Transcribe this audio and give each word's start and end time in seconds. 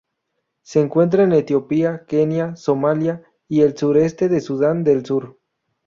Se 0.63 0.79
encuentra 0.79 1.25
en 1.25 1.31
Etiopía, 1.31 2.05
Kenia, 2.07 2.55
Somalia 2.55 3.21
y 3.47 3.61
el 3.61 3.77
sureste 3.77 4.29
de 4.29 4.41
Sudán 4.41 4.83
del 4.83 5.05
Sur. 5.05 5.37